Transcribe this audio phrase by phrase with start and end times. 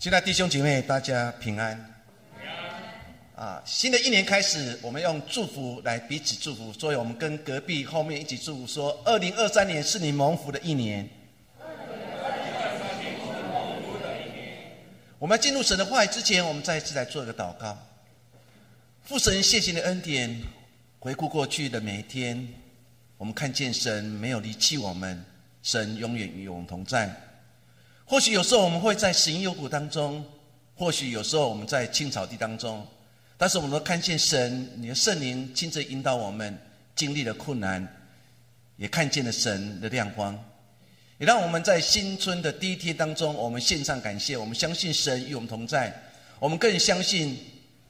[0.00, 1.78] 亲爱的弟兄姐妹，大家平安。
[3.36, 11.06] 啊，新的一年开始，我们用祝福来彼此祝福，所以我们跟隔壁后面一起祝福说：二零二三年是你蒙福的一年。
[15.18, 17.76] 我们进入神的话语之前，我们再一次来做一个祷告。
[19.04, 20.34] 父神，谢谢你的恩典，
[20.98, 22.48] 回顾过去的每一天，
[23.18, 25.22] 我们看见神没有离弃我们，
[25.62, 27.14] 神永远与我们同在。
[28.10, 30.24] 或许有时候我们会在死荫幽谷当中，
[30.74, 32.84] 或许有时候我们在青草地当中，
[33.38, 36.58] 但是我们都看见神，你的圣灵亲自引导我们，
[36.96, 37.86] 经历了困难，
[38.78, 40.36] 也看见了神的亮光，
[41.18, 44.36] 也让我们在新春的第一天当中，我们献上感谢。
[44.36, 45.94] 我们相信神与我们同在，
[46.40, 47.38] 我们更相信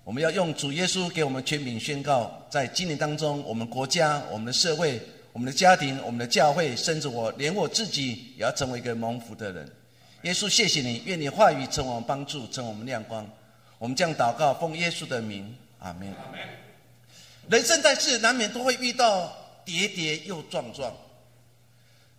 [0.05, 5.01] 我们要用主耶稣给我们全柄宣告，在今年当中，我们国家、我们的社会、
[5.33, 9.67] 我们的家庭、我们的教会，甚至我连我自己，也要成为一个蒙福的人。
[10.23, 13.27] 耶稣，谢谢你，愿你话语成我们帮助，成我们亮光。
[13.79, 16.15] 我们将祷告，奉耶稣的名，阿门。
[17.49, 20.95] 人生在世，难免都会遇到跌跌又撞撞。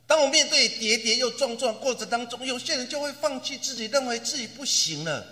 [0.07, 5.23] 当我面对跌跌又撞撞过程当中，有些人就会放弃自己，认为自己不行了；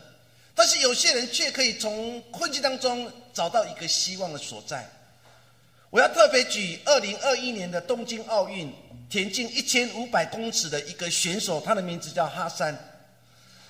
[0.54, 4.88] 但是有些人却可以从困境当中找到一个希望的所在。
[5.90, 8.72] 我要特别举二零二一年的东京奥运。
[9.10, 12.78] 田径一千五百公尺的一个选手，他的名字叫哈山。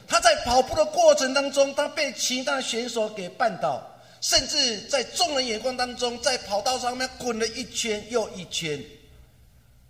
[0.05, 3.81] 他在跑步的过程当中，他被其他选手给绊倒，
[4.19, 8.83] 甚至在众人眼光当中，在跑道上面滚了一圈又一圈。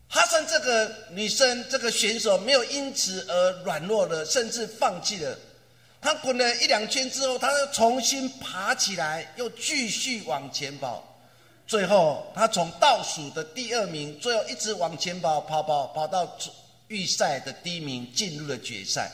[0.07, 5.37] 哈山这个女生，这个选手没有因此而软弱了，甚至放弃了。
[6.01, 11.08] 她滚了一两圈之后，她又重新爬起来，又继续往前跑。
[11.69, 16.35] 最后，他从倒数的第二名，最后一直往前跑，跑跑跑到
[16.87, 19.11] 预赛的第一名，进入了决赛。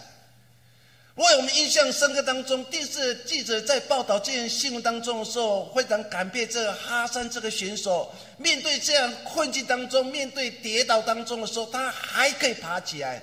[1.15, 13.21] 为我们印象深刻当中，电视记者在报道这件新闻当中的时候，非常感佩这个哈山这个选手，面对这样困境当中，面对跌倒当中的时候，他还可以爬起来，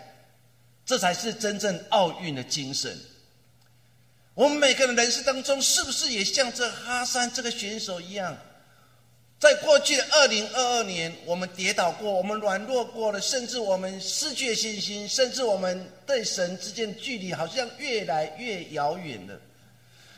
[0.84, 2.94] 这才是真正奥运的精神。
[4.34, 8.36] 我们每个人人生当中，是不是也像这哈山这个选手一样？
[9.42, 19.36] 在过去的二零二二年，我们跌倒过，我们软弱过了，甚至我们失去信心，甚至我们对神之间的距离好像越来越遥远了。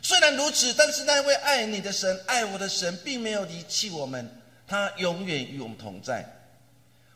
[0.02, 4.30] 虽然如此，但是那位爱你的神、爱我的神，并没有离弃我们，
[4.68, 6.22] 他永远与我们同在。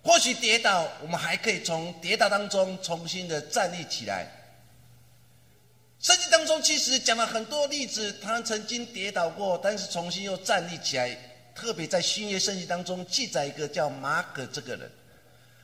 [0.03, 4.27] 或许跌倒，我们还可以从跌倒当中重新的站立起来。
[6.01, 11.15] 圣经当中其实讲了很多例子，他曾经跌倒过，但是重新又站立起来。
[11.61, 14.89] 特别在新约圣经当中记载一个叫马可这个人，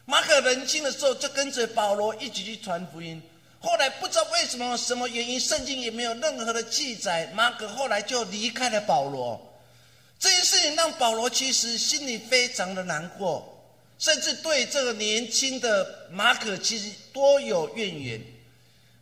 [0.04, 3.22] 马可年轻的时候就跟着保罗一起去传福音，
[3.60, 9.40] 后来不知道为什么什么原因，圣经也没有任何的记载，马可后来就离开了保罗。
[10.18, 13.64] 这件事情让保罗其实心里非常的难过，
[14.00, 18.20] 甚至对这个年轻的马可其实多有怨言。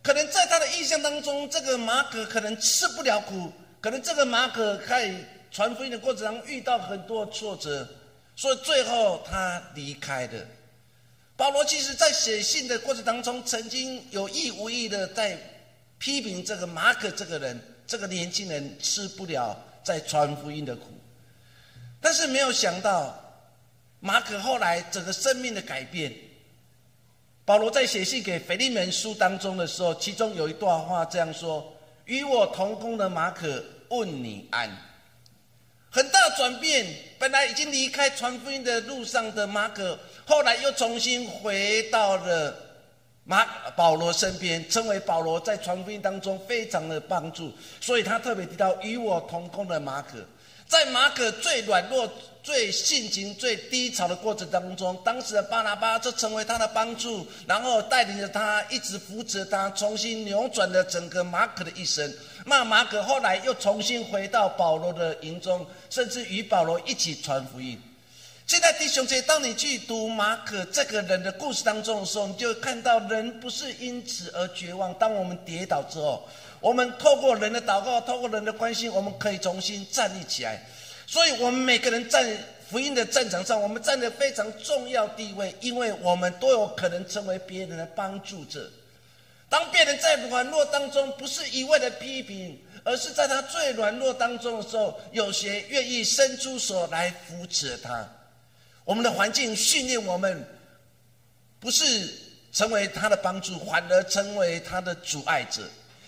[0.03, 3.51] 可能在他的印象当中，这个马可可能吃不了苦，
[3.81, 5.17] 可能这个马可可以。
[5.53, 7.87] 传福音的过程中遇到很多挫折，
[8.35, 10.43] 所以最后他离开的。
[11.35, 15.37] 保罗其实在写信的过程当中，曾经有意无意的在
[15.99, 20.87] 批评这个马可这个人，这个年轻人吃不了在传福音的苦。
[22.01, 23.15] 但是没有想到，
[23.99, 26.11] 马可后来整个生命的改变。
[27.45, 31.75] 保罗在写信给腓利门书当中的时候，其中有一段话这样说
[32.05, 34.75] ：“与我同工的马可问你安。”
[35.93, 36.87] 很大转变，
[37.19, 39.95] 本来已经离开传福音的路上的马可，
[40.25, 42.57] 后来又重新回到了
[43.25, 43.45] 马
[43.75, 47.53] 保罗身边，成为保罗在传福音当中非常的帮助。
[47.79, 50.17] 所以他特别提到与我同工的马可，
[50.67, 52.11] 在马可最软弱。
[52.43, 62.13] 最性情最低潮的过程当中，当时的巴拿巴就成为他的帮助，然后带领着他，一直扶持他，重新扭转了整个马可的一生。
[62.45, 67.81] 那马可后来又重新回到保罗的营中，甚至与保罗一起传福音。
[68.45, 74.93] 现在弟兄姐，当你去读马可这个人的故事当中的时候，你就看到人不是因此而绝望。
[74.95, 76.27] 当我们跌倒之后，
[76.59, 80.61] 我们透过人的祷告，透过人的关心，我们可以重新站立起来。
[81.07, 82.37] 所以，我们每个人在
[82.69, 88.69] 福音的战场上，我们占着非常重要地位，因为我们都有可能成为别人的帮助者。
[89.53, 98.03] 当别人在软弱当中，不是一味的批评，而是在他最软弱当中的时候，有些愿意伸出手来扶持他。
[98.83, 100.43] 我们的环境训练我们，
[101.59, 102.11] 不是
[102.51, 105.61] 成为他的帮助，反而成为他的阻碍者。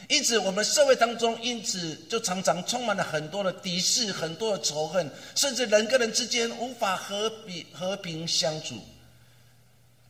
[0.10, 8.84] 因此，我们社会当中，因此就常常充满了很多的敌视、很多的仇恨，甚至人跟人之间无法和平和平相处。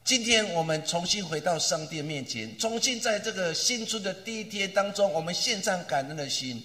[0.05, 6.63] 今天我们重新回到上帝面前，重新在这个新春的第一天当中，我们献上感恩的心，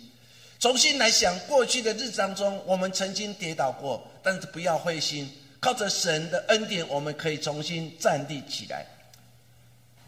[0.59, 5.27] 重新来想过去的日子当中，我们曾经跌倒过，但是不要灰心，
[5.59, 8.85] 靠着神的恩典，我们可以重新站立起来。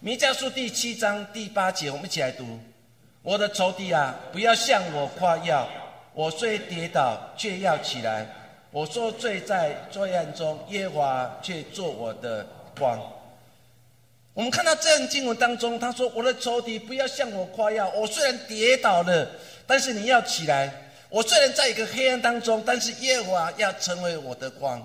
[0.01, 2.61] 弥迦书第七章第八节，我们一起来读。
[3.23, 5.67] 我的仇敌啊，不要向我夸耀。
[6.13, 8.27] 我虽跌倒，却要起来。
[8.71, 12.47] 我说罪在罪案中，耶华却做我的
[12.79, 13.01] 光。
[14.35, 17.91] 我们看到这样经文当中，他说：“我的仇敌不要向我夸耀。
[17.95, 19.29] 我虽然跌倒了，
[19.67, 20.73] 但是你要起来。
[21.11, 24.83] 我虽然在一个黑暗当中，但是耶和华要成为我的光。”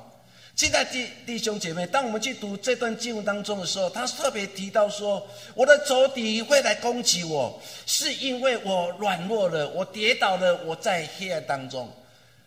[0.58, 11.88] 现在弟弟兄姐妹，当我们去读这段经文当中的时候，他特别提到说：“我的仇敌会来攻击我，是因为我软弱了，我跌倒了，我在黑暗当中。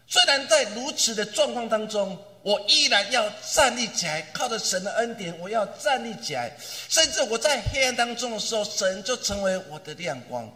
[0.07, 6.51] 虽然在如此的状况当中，我依然要站立起来，靠着神的恩典，我要站立起来。
[6.89, 10.51] 甚至我在黑暗当中的时候，神就成为我的亮光。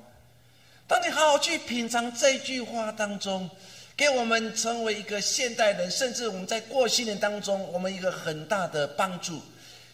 [0.86, 3.48] 当你好好去品尝这句话当中。”
[3.96, 9.40] 给我们成为一个现代人，甚至我们在过新年当中，我们一个很大的帮助，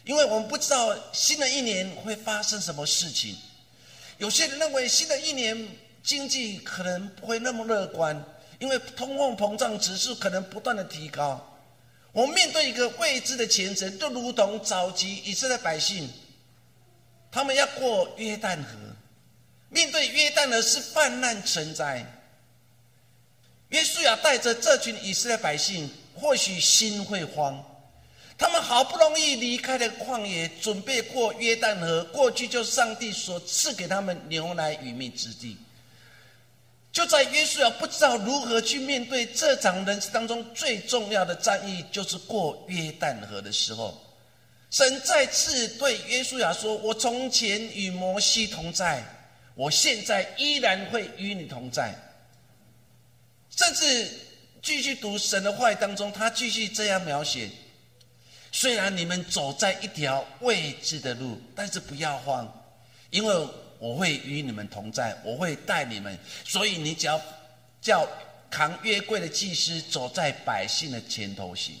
[0.05, 3.37] 因为我们不知道新的一年会发生什么事情。
[4.17, 5.67] 有些人认为新的一年
[6.01, 8.19] 经济可能不会那么乐观，
[8.57, 11.50] 因为通货膨胀指数可能不断的提高。
[12.13, 16.09] 我们面对一个未知的前程，就如同早期以色列百姓，
[17.31, 18.77] 他们要过约旦河，
[19.69, 22.05] 面对约旦河是泛滥成灾。
[23.69, 27.63] 约书亚带着这群以色列百姓，或许心会慌。
[28.37, 35.55] 他们好不容易离开了旷野，准备过约旦河，过去就上帝所赐给他们牛奶与蜜之地。
[36.91, 43.97] 就在约书亚不知道如何去面对这场人生当中最重要的战役，就是过约旦河的时候，
[44.69, 49.01] 神再次对约书亚说：“我从前与摩西同在，
[49.55, 51.95] 我现在依然会与你同在。”
[53.55, 54.09] 甚至
[54.61, 57.49] 继续读神的话语当中，他继续这样描写：
[58.51, 62.49] 虽然你们走在一条未知的路，但是不要慌，
[63.11, 63.47] 因为
[63.81, 66.15] 我会与你们同在，我会带你们。
[66.45, 67.19] 所以你只要
[67.81, 68.07] 叫
[68.51, 71.75] 扛约柜的祭司走在百姓的前头行。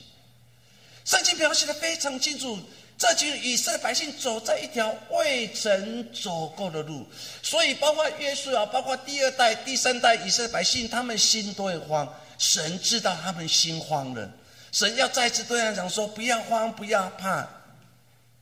[1.05, 2.57] 圣经描写的非常清楚。
[2.97, 7.05] 这群以色列百姓走在一条未曾走过的路，
[7.41, 12.07] 所以包括约书亚，包括第二代、第三代以色列百姓，他们心都会慌。
[12.37, 14.31] 神知道他们心慌了，
[14.71, 17.47] 神要再次对他讲说：“不要慌，不要怕。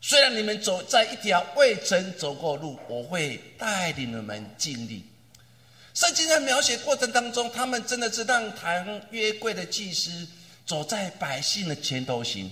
[0.01, 5.05] 虽然你们走在一条未曾走过路，我会带领你们经历。”
[5.93, 10.25] 圣经在描写过程当中，他们真的是让谈约柜的祭司
[10.65, 12.49] 走在百姓的前头行。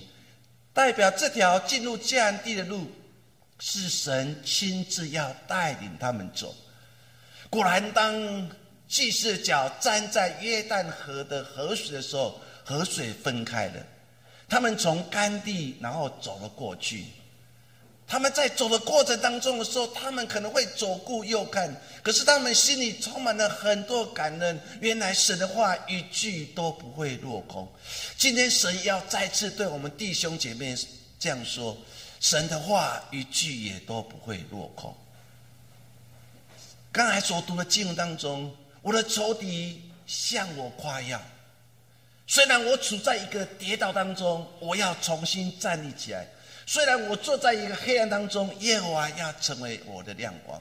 [0.74, 2.90] 代表这条进入迦南地的路，
[3.58, 6.54] 是神亲自要带领他们走。
[7.48, 8.50] 果然，当
[8.86, 13.86] 祭司脚站在约旦河的河水的时候，河水分开了，
[14.48, 17.06] 他们从干地然后走了过去。
[18.08, 21.70] 他们在走的过程当中的时候，他们可能会左顾右看，
[22.02, 24.58] 可是他们心里充满了很多感恩。
[24.80, 27.70] 原来神的话一句都不会落空。
[28.16, 30.74] 今天神要再次对我们弟兄姐妹
[31.18, 31.76] 这样说：
[32.18, 34.96] 神的话一句也都不会落空。
[36.90, 41.20] 刚才所读的经文当中，我的仇敌向我夸耀，
[42.26, 46.26] 虽然我处在一个跌倒当中，我要重新站立起来。
[46.70, 50.60] 虽然我坐在一个黑暗当中，耶和华要成为我的亮光。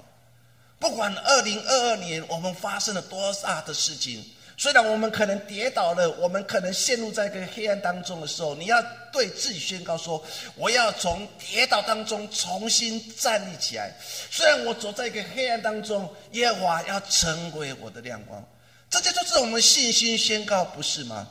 [0.80, 4.24] 不管二零二二年我们发生了多大的事情，
[4.56, 10.24] 虽然我们可能跌倒了，我们可能陷入在一个黑暗当中的时候，你要对自己宣告说：
[10.56, 13.92] 我要从跌倒当中重新站立起来。
[14.32, 18.42] 虽然我走在一个黑暗当中，耶和华要成为我的亮光。
[18.90, 21.28] 这就就是我们信心宣告，不是吗？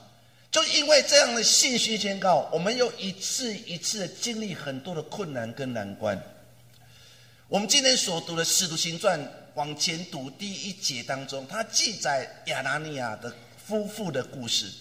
[0.57, 6.19] 就因为这样的信息宣告，我们又一次一次的经历很多的困难跟难关。
[7.47, 9.21] 我们今天所读的《使徒行传》
[9.53, 13.31] 往前读第一节当中，它记载亚拿尼亚的
[13.67, 14.73] 夫妇的故事。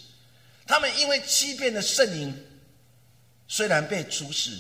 [0.66, 2.34] 他们因为欺骗了圣灵，
[3.46, 4.58] 虽然被处死，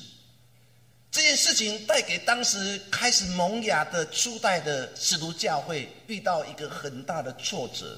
[1.10, 7.98] 这件事情带给当时开始萌芽的初代的使徒教会遇到一个很大的挫折。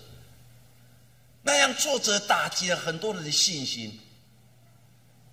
[1.48, 3.98] 那样挫折打击了很多人的信心。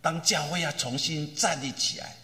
[0.01, 2.15] 当教会要重新站立起来，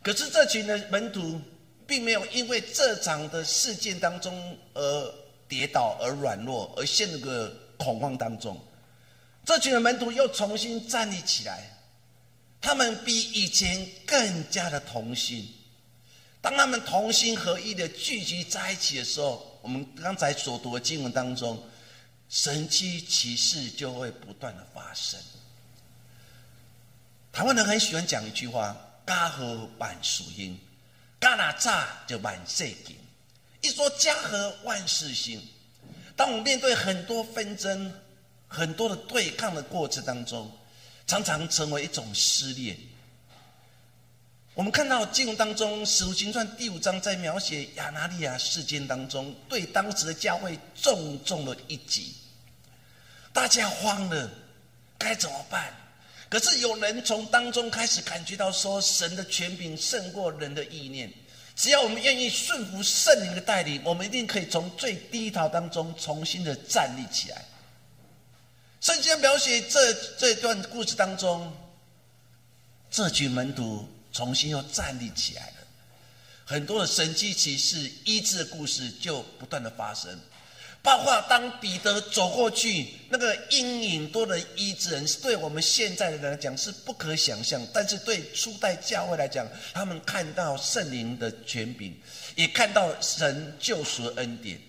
[0.00, 1.38] 可是这群的门徒
[1.86, 5.14] 并没有因为这场的事件当中而
[5.46, 8.58] 跌倒、而软弱、而陷入个恐慌当中。
[9.44, 11.68] 这群的门徒又重新站立起来，
[12.58, 15.46] 他们比以前更加的同心。
[16.40, 21.62] 当他们同心合一的聚集在一起的时候，我们刚才所读的经文当中，
[22.34, 25.20] 神迹奇事就会不断的发生。
[27.30, 28.76] 台湾人很喜欢讲一句话
[29.06, 30.58] ：“家和万事兴，
[31.20, 32.96] 家哪炸就万事兴。”
[33.62, 35.40] 一说家和万事兴，
[36.16, 37.92] 当我们面对很多纷争、
[38.48, 40.50] 很多的对抗的过程当中，
[41.06, 42.76] 常常成为一种撕裂。
[44.54, 52.12] 我们看到经文当中《使徒行传》第五章在描写亚拿利亚事件当中，对当时的教会重重的一击，
[53.34, 54.30] 大家慌了，
[54.96, 55.74] 该怎么办？
[56.30, 61.12] 可是有人从当中开始感觉到说，神的权柄胜过人的意念。
[61.56, 67.44] 只要我们愿意顺服圣灵的带领，我们一定可以从最低潮当中重新的站立起来。
[68.80, 71.52] 圣经描写这这段故事当中，
[72.90, 75.56] 这群门徒重新又站立起来了，
[76.44, 80.20] 很多的神迹奇事医治的故事就不断的发生。
[80.84, 91.98] 包括当彼得走过去，那个阴影多的医治人，对我们现在的人来讲是不可想象，但是对初代教会来讲，他们看到圣灵的权柄，
[92.36, 94.60] 也看到神救赎恩典。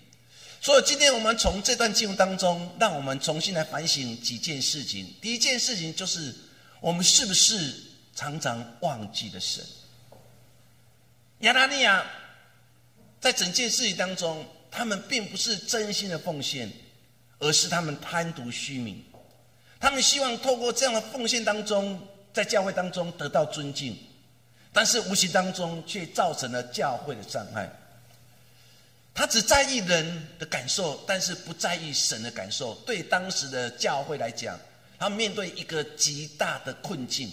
[0.62, 5.14] 所以今天我们从这段经文当中，让我们重新来反省几件事情。
[5.20, 6.34] 第一件事情就是，
[6.80, 7.74] 我们是不是
[8.14, 9.62] 常常忘记了神？
[11.40, 12.02] 亚拿尼亚
[13.20, 14.42] 在整件事情当中。
[14.76, 16.70] 他们并不是真心的奉献，
[17.38, 19.02] 而是他们贪图虚名。
[19.80, 21.98] 他们希望透过这样的奉献当中，
[22.34, 23.96] 在教会当中得到尊敬，
[24.74, 27.70] 但是无形当中却造成了教会的伤害。
[29.14, 32.74] 他只在意人的感受，但是不在意神的感受。
[32.86, 34.58] 对当时的教会来讲，
[34.98, 37.32] 他面对一个极大的困境。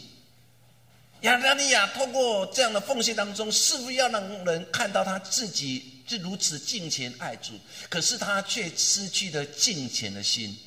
[1.21, 5.92] 亚当尼亚透过这样的奉献当中，是不是要让人看到他自己。
[6.05, 7.53] 是如此敬虔爱主，
[7.89, 10.57] 可是他却失去了敬虔的心。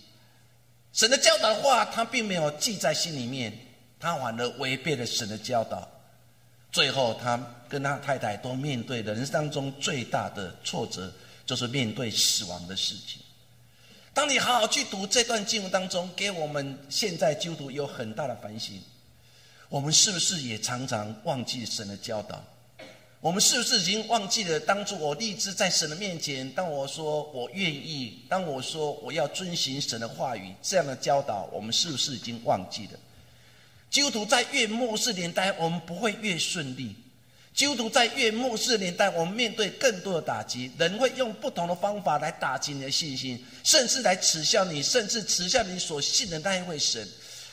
[0.92, 3.52] 神的教导的话，他并没有记在心里面，
[4.00, 5.86] 他反而违背了神的教导。
[6.72, 7.38] 最后，他
[7.68, 11.12] 跟他太太都面对人生当中最大的挫折，
[11.44, 13.20] 就是面对死亡的事情。
[14.12, 18.82] 当你好好去读这段经文当中，给我们现在基督徒有很大的反省。
[19.68, 22.42] 我们是不是也常常忘记神的教导？
[23.20, 32.98] 我们是不是已经忘记了当初我立志在神的面前，当我说我愿意，当我说我要遵循神的话语这样的教导，我们是不是已经忘记了？
[33.90, 36.94] 基督徒在越末世年代，我们不会越顺利；
[37.54, 47.08] 基督徒在越末世年代，我们面对更多的打击，人会用不同的方法来打击你的信心，甚至来耻笑你，甚至耻笑你所信的那一位神。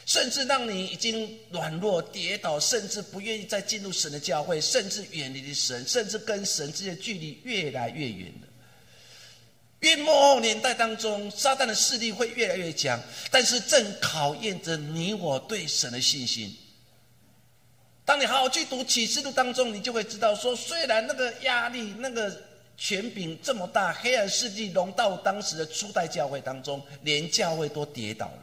[0.05, 8.47] 甚至让你已经软弱跌倒，甚至不愿意再进入神的教会，甚至远离了神，甚至跟神之间的距离越来越远了。
[9.79, 16.55] 越末后年代当中，撒旦的势力会越来越强，但是正考验着你我对神的信心。
[18.05, 22.41] 当你好好去读启示录当中，你就会知道说，虽然那个压力、那个
[22.75, 28.25] 权柄这么大，黑暗势力融到当时的初代教会当中，连教会都跌倒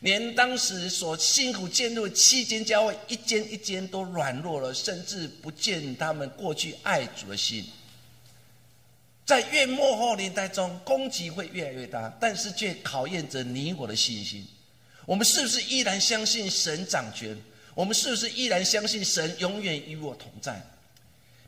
[0.00, 7.64] 连当时所辛苦建立的七间教会，一间一间都软弱了，甚至不见他们过去爱主的心。
[9.26, 14.46] 在越末后年代中，攻击会越来越大，但是却考验着你我的信心。
[15.04, 17.36] 我们是不是依然相信神掌权？
[17.74, 20.60] 我们是不是依然相信神永远与我同在？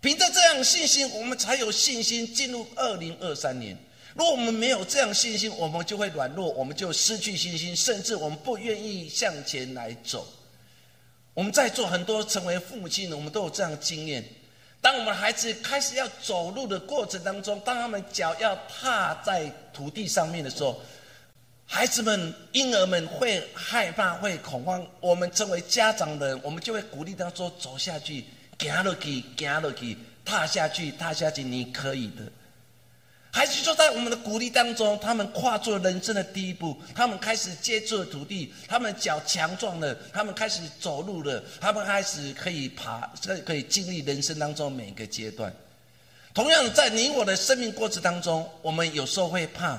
[0.01, 3.77] 凭着这样信心，我们才有信心进入二零二三年。
[4.21, 10.29] 如果我们没有这样信心，我们就会软弱，我们就失去信心，甚至我们不愿意向前来走。
[11.33, 14.23] 我们在座很多成为父母亲的，我们都有这样的经验。
[14.79, 20.79] 当我们孩子开始要走路的过程当中，当他们脚要踏在土地上面的时候，
[21.65, 24.87] 孩子们、婴儿们会害怕、会恐慌。
[25.01, 28.27] 我们成为家长的，我们就会鼓励他说：“走下去，
[28.59, 29.97] 行下去，行下去，
[30.27, 32.31] 踏下去，踏下去，你可以的。”
[33.33, 45.55] 还是就在我们的鼓励当中，他们跨出了人生的第一步，他们开始接触了土地，他们脚强壮了，他们开始走路了，他们开始可以爬，可可以经历人生当中每一个阶段。
[46.35, 49.79] 同样，在你我的生命过程当中，我们有时候会怕，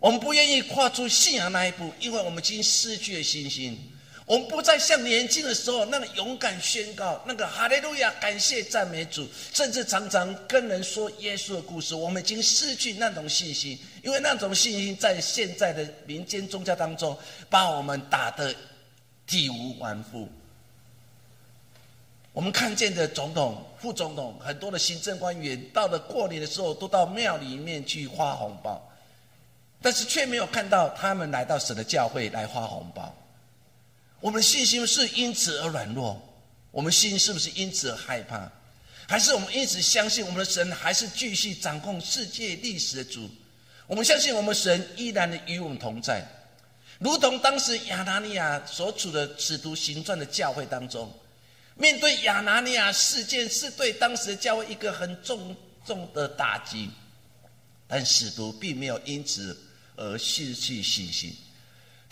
[0.00, 3.78] 我们不愿意跨出信仰那一步，因为我们已经失去了信心。
[4.26, 11.94] 我们不再像年轻的时候那个勇敢宣告，那个哈利路亚，感谢赞美主，甚至常常跟人说耶稣的故事。
[11.94, 17.14] 我们已经失去那种信心，因为那种信心在现在的民间宗教当中，
[17.50, 18.54] 把我们打得
[19.26, 20.26] 体无完肤。
[22.32, 28.82] 我们看见的总统、副总统，很多的行政官员，到了过年的时候，都到庙里面去发红包，
[29.82, 33.14] 但是却没有看到他们来到神的教会来发红包。
[34.24, 36.18] 我们的信心是因此而软弱，
[36.70, 38.50] 我们心是不是因此而害怕？
[39.06, 43.28] 还是我们因此相信我们的神还是继续掌控世界历史的主？
[43.86, 46.26] 我们相信我们神依然的与我们同在，
[46.98, 51.12] 如同当时亚拿尼亚所处的使徒行传的教会当中，
[51.74, 55.54] 面对亚拿尼亚事件是对当时的教会一个很重
[55.84, 56.88] 重的打击，
[57.86, 59.54] 但使徒并没有因此
[59.96, 61.36] 而失去信心。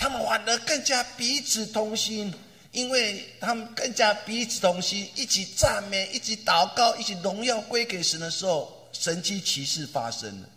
[0.02, 2.34] 他们反而更加彼此同心，
[2.72, 10.48] 因为他们更加彼此同心，一起赞美，一起祷告，一起荣耀归给神的时候，神迹奇事发生了，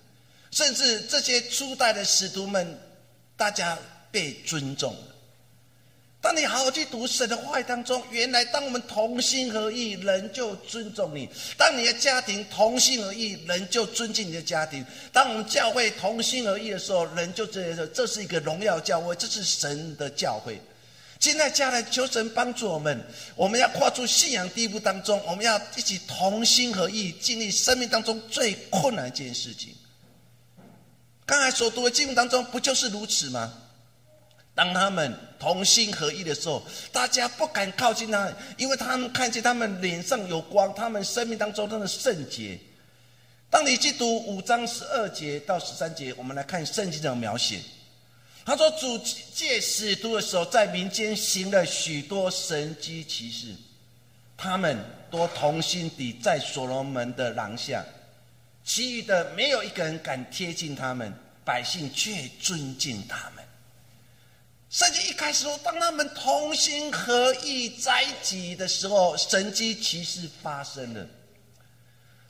[0.49, 2.75] 甚至这些初代的使徒们，
[3.37, 3.77] 大家
[4.09, 5.14] 被尊重了。
[6.25, 20.60] 当你好好去读神的话语当中，原来当我们同心合意，人就尊重你；当你的家庭同心合意，人就尊敬你的家庭；当我们教会同心合意的时候，人就觉得这是一个荣耀教会，这是神的教会。
[21.20, 23.00] 现在家人求神帮助我们，
[23.36, 29.75] 我们要跨出信仰第一步当中，我们要一起同心合意，经历生命当中最困难一件事情。
[31.24, 33.53] 刚才所读的经文当中，不就是如此吗？
[34.55, 42.57] 当他们同心合意的时候，大家不敢靠近他，因为他们看见他们脸上有光，他们生命当中的圣洁。
[43.50, 47.59] 当你去读五章十二节到十三节，我们来看圣经的描写。
[48.45, 48.97] 他说：“主
[49.33, 53.53] 借使徒的时候，在民间行了许多神迹奇事，
[54.38, 54.77] 他们
[55.12, 57.83] 都同心地在所罗门的廊下，
[58.63, 63.43] 其余的没有一个人敢贴近他们，百姓却尊敬他们。”
[64.75, 71.07] 圣经一开始说，当他们同心合意在一起的时候，神迹奇事发生了。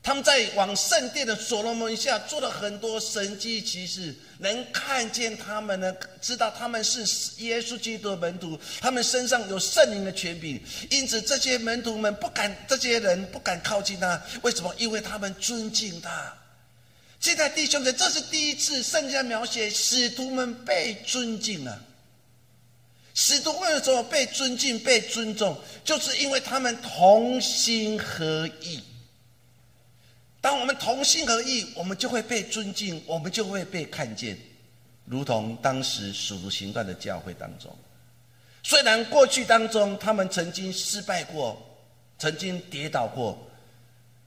[0.03, 6.99] 他们在往圣殿的所罗门下做了很多神迹奇事，能看见他们呢，知道他们是
[7.43, 14.21] 耶稣基督的门徒，他们身上有圣灵的权柄，因此这些门徒们不敢，这些人不敢靠近他。
[14.43, 14.71] 为什么？
[14.77, 16.31] 因为他们尊敬他。
[17.19, 21.81] 现在弟兄们，这是第一次圣经描写使徒们被尊敬了。
[23.15, 25.57] 使徒为什么被尊敬、被尊重？
[25.85, 28.83] 就是因为他们同心合意。
[30.41, 34.37] 当我们同心合意，我们就会被尊敬，我们就会被看见，
[35.05, 37.73] 如同当时使徒行传的教会当中。
[38.61, 41.57] 虽然过去当中他们曾经失败过，
[42.19, 43.49] 曾经跌倒过，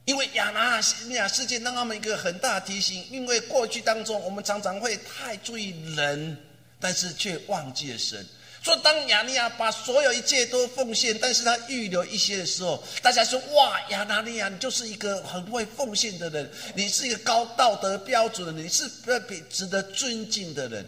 [0.06, 3.04] 因为亚拿尼亚事件让他们一个很大的提醒。
[3.10, 6.36] 因为过去当中，我们常常会太注意人，
[6.80, 8.26] 但是却忘记了神。
[8.62, 20.84] 说当亚尼亚把所有一切都奉献，但是他预留一些的时候，大家说哇，亚拿尼亚你就是一个很会奉献的人，你是一个高道德标准的人，你是特别值得尊敬的人。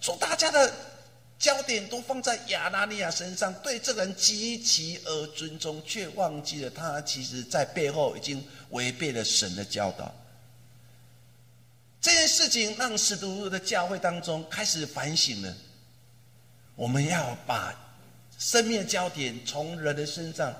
[0.00, 0.72] 说大家的
[1.38, 10.14] 焦点都放在亚拿尼亚身上，对这个人极其而尊重，却忘记了他其实在背后已经违背了神的教导。
[12.00, 15.54] 这件事情让使徒的教会当中开始反省了。
[16.74, 17.74] 我们要把
[18.38, 20.52] 生命的焦点从人的身上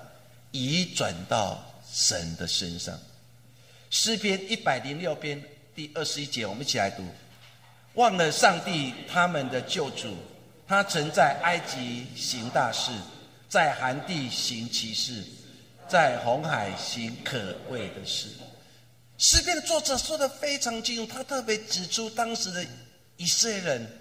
[0.51, 2.97] 移转到神的身上。
[3.89, 5.41] 诗篇一百零六篇
[5.75, 7.03] 第二十一节，我们一起来读：
[7.95, 10.15] 忘了上帝他们的救主，
[10.67, 12.91] 他曾在埃及行大事，
[13.49, 15.23] 在寒地行奇事，
[15.87, 18.27] 在红海行可畏的事。
[19.17, 22.65] 诗篇的作者说的非常清楚，他特别指出当时的
[23.17, 23.99] 以色列人。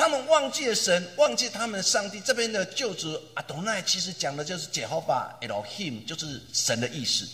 [0.00, 2.18] 他们忘记了神，忘记他们上帝。
[2.20, 7.28] 这边的救主阿多奈其实讲的就是杰和巴 Elohim，就是神的意思。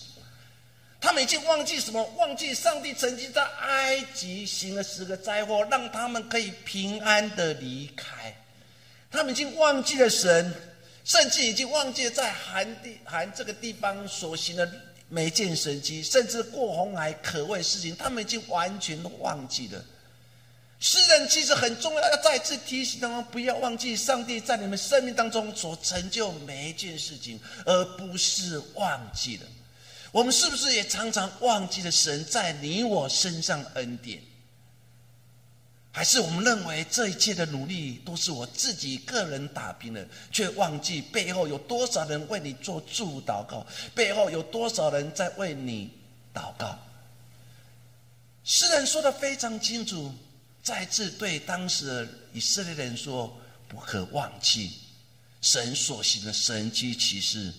[1.00, 2.02] 他们已经忘记什么？
[2.16, 8.36] 忘记上帝曾经在埃及行了十个灾祸，让他们可以平安的离开。
[9.12, 10.52] 他们已经忘记了神，
[11.04, 14.68] 甚至已经忘记在寒地寒这个地方所行的
[15.08, 19.84] 每件神迹，甚至过红海可畏事情，他们已经完全忘记了。
[20.78, 29.46] 诗人其实很重要，要再次提醒他们，不要忘记上帝在你们生命当中所成就每一件事情，而不是忘记了。
[30.12, 34.20] 我们是不是也常常忘记了神在你我身上恩典？
[35.92, 45.90] 还是我们认为这一切的努力都是我自己个人打拼的，却忘记背后有多少人为你做祝祷告，背后有多少人在为你
[46.34, 46.78] 祷告？
[48.44, 50.12] 诗人说的非常清楚，
[50.66, 53.32] 再次对当时的以色列人说：
[53.68, 54.72] 不可忘记
[55.40, 57.52] 神所行的神迹奇事，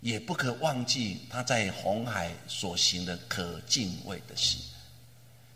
[0.00, 4.56] 也不可忘记他在红海所行的可敬畏的事。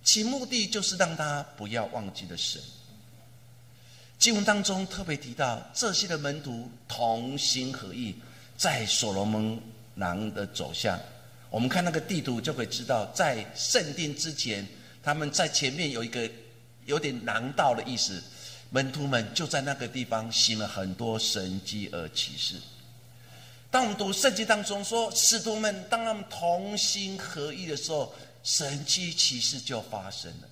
[0.05, 2.61] 其目的就是让他不要忘记了神。
[4.19, 8.15] 经文当中特别提到，这些的门徒同心合意，
[8.59, 9.59] 在所罗门
[9.95, 11.01] 廊的走向。
[11.49, 14.69] 我们看那个地图就可以知道，在圣殿之前，
[15.03, 16.31] 他们在前面有一个
[16.91, 18.23] 有点廊道的意思。
[18.69, 22.57] 门徒们就在那个地方行了很多神迹而启示。
[23.71, 28.15] 当我们读圣经当中说，使徒们当他们同心合意的时候。
[28.43, 30.49] 神迹奇事就发生了。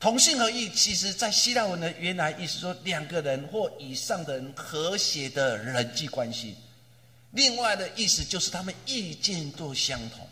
[0.00, 6.56] 同心合意，其实在希腊文的原来意思说两个人或以上的人和谐的人际关系。
[7.30, 10.26] 另外的意思就是他们意见都相同。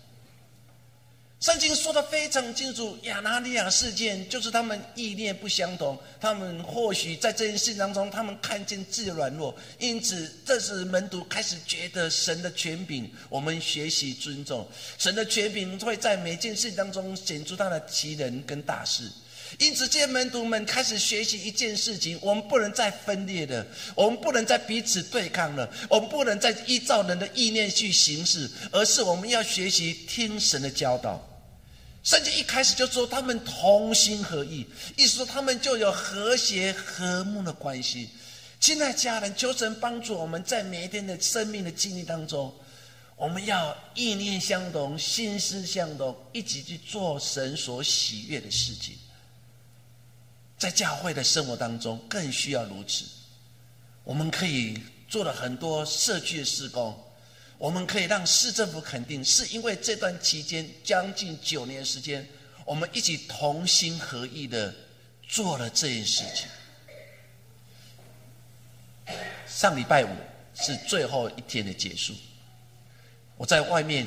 [1.44, 19.06] 圣经说的非常清楚，亚拿利亚事件就是他们意念不相同，他们或许在这件事当中，他们看见自己的软弱，因此这是门徒开始觉得神的权柄，我们学习尊重神的权柄，会在每件事当中显出他的奇人跟大事。
[19.58, 31.22] 因此，这些门徒们开始学习一件事情：我们不能再分裂了，我们不能再彼此对抗了，我们不能再依照人的意念去行事，而是我们要学习听神的教导。
[32.04, 38.10] 圣经一开始就说他们同心合意，意思说他们就有和谐和睦的关系。
[38.60, 42.54] 亲爱家人，求神帮助我们在每一天的生命的经历当中，
[43.16, 48.94] 我们要意念相同，心思相同，一起去做神所喜悦的事情。
[50.58, 53.06] 在教会的生活当中，更需要如此。
[54.02, 56.94] 我们可以做了很多社区的施工。
[57.64, 62.28] 我们可以让市政府肯定，是因为这段期间将近九年时间，
[62.66, 64.74] 我们一起同心合意的
[65.26, 66.46] 做了这件事情。
[69.46, 70.14] 上礼拜五
[70.54, 72.12] 是最后一天的结束，
[73.38, 74.06] 我在外面，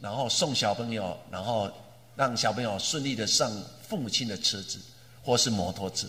[0.00, 1.70] 然后送小朋友，然后
[2.16, 3.52] 让小朋友顺利的上
[3.86, 4.80] 父母亲的车子
[5.22, 6.08] 或是摩托车。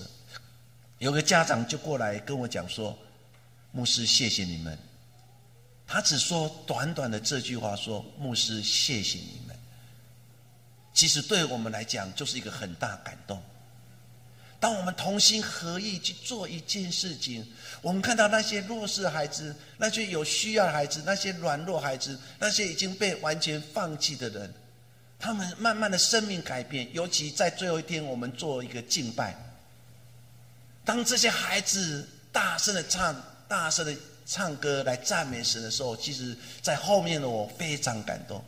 [0.99, 2.97] 有个家长就过来跟我讲说
[3.73, 4.79] ：“牧师，谢谢你们。”
[5.87, 9.55] 他只说短短的这句话：“说牧师，谢谢你们。”
[10.95, 13.39] 其实对我们来讲，就是一个很大感动。
[14.59, 17.45] 当我们同心合意去做一件事情，
[17.83, 24.51] 我们看到那些弱势孩子、那些有需要的孩子、那些软弱孩子、那些已经被完全放弃的人，
[25.19, 26.91] 他们慢慢的生命改变。
[26.93, 29.35] 尤其在最后一天，我们做一个敬拜，
[30.83, 33.15] 当这些孩子大声的唱，
[33.47, 33.95] 大声的。
[34.25, 38.43] 唱歌来赞美神的时候，其实，在后面的我非常感动。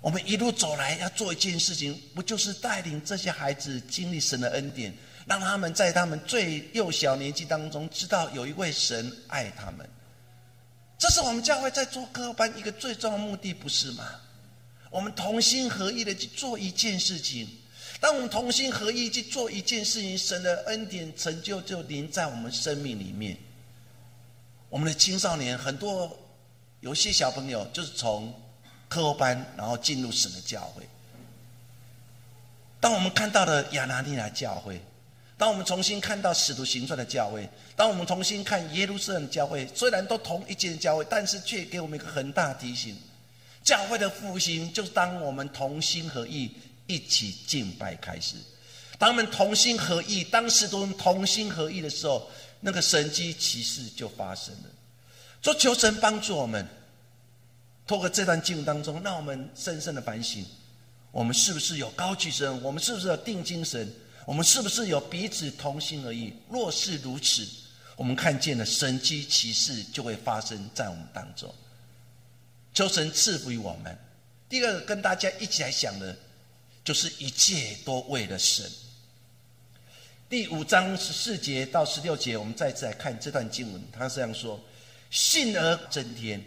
[0.00, 4.92] 我们一路走来要做一件事情，不就是带领这些孩子经历神的恩典，
[5.26, 9.88] 让他们在他们最幼小年纪当中，知道有一位神爱他们。
[10.98, 14.04] 这是我们教会在做歌班一个最重要的目的，不是吗？
[14.90, 17.46] 我们同心合意的去做一件事情，
[18.00, 23.36] 当我们同心合意去做一件事情，神的恩典成就就临在我们生命里面。
[24.70, 26.16] 我们的青少年很多，
[26.78, 28.32] 有些小朋友就是从
[28.88, 30.88] 课后班，然后进入神的教会。
[32.78, 34.80] 当我们看到了亚拿尼亚教会，
[35.36, 42.96] 当我们重新看到使徒行传的教会，当我们重新看耶路撒冷教会，虽然都同一间教会，但是却给我们一个很大提醒：
[43.64, 46.48] 教会的复兴就是当我们同心合意
[46.86, 48.36] 一起敬拜开始。
[49.00, 52.30] 当我们同心合意，当使徒同心合意的时候。
[52.60, 54.70] 那个神机骑士就发生了，
[55.42, 56.66] 说求神帮助我们，
[57.86, 60.44] 透过这段经文当中，让我们深深的反省：
[61.10, 62.62] 我们是不是有高举神？
[62.62, 63.90] 我们是不是有定精神？
[64.26, 66.32] 我们是不是有彼此同心而已？
[66.50, 67.48] 若是如此，
[67.96, 71.52] 我们看见了神机骑士就会发生在我们当中。
[72.74, 73.98] 求神赐福于我们。
[74.48, 76.14] 第二个跟大家一起来想的，
[76.84, 78.70] 就是一切都为了神。
[80.30, 83.82] 第五章十四节到十六节，我们再次来看这段经文。
[83.90, 84.60] 他这样说
[85.10, 86.40] ：“信而增添，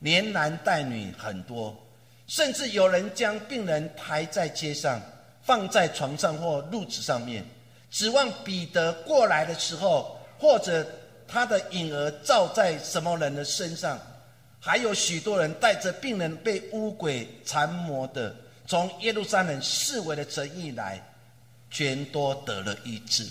[0.00, 1.80] 连男带女很多，
[2.26, 5.00] 甚至有人将病人抬在街上，
[5.44, 7.44] 放在床上或褥子上面，
[7.88, 10.84] 指望彼得过来的时候，或者
[11.28, 13.96] 他的影儿照在什么人的身上。
[14.58, 18.34] 还有许多人带着病人被污鬼缠磨的，
[18.66, 21.00] 从耶路撒冷四围的城邑来。”
[21.70, 23.26] 全多得了医治。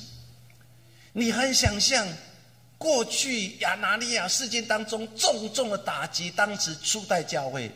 [1.13, 2.07] 你很想象
[2.77, 7.69] 过去亚拿利亚事件当中重重的打击，当时初代教会。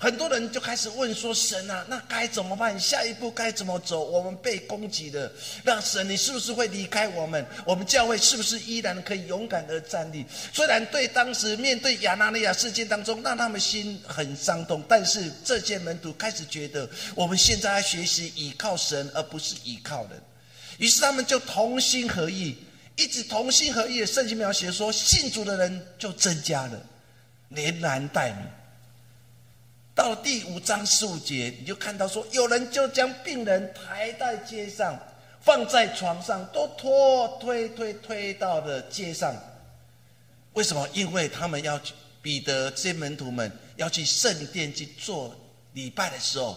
[0.00, 2.80] 很多人就开始问说：“神啊，那该怎么办？
[2.80, 4.02] 下一步该怎么走？
[4.02, 5.30] 我们被攻击了，
[5.62, 7.46] 那神，你是不是会离开我们？
[7.66, 10.24] 我们教会是不是依然可以勇敢的站立？
[10.54, 20.12] 虽然对当时面对亚拿尼亚事件当中，让他们心很伤痛，但是这些门徒开始觉得，我们现在要学习倚靠神，而不是倚靠人。
[20.78, 22.56] 于是他们就同心合意，
[22.96, 26.82] 一直同心合意的圣经描写说，信主的人就增加了，
[27.50, 28.36] 连男带女。
[30.00, 34.98] 到了第五章十五节，你就看到说，有人就将病人抬在街上，
[35.42, 39.36] 放在床上，都拖推推推到了街上。
[40.54, 40.88] 为什么？
[40.94, 45.36] 因为他们要去彼得这些门徒们要去圣殿去做
[45.74, 46.56] 礼拜的时候，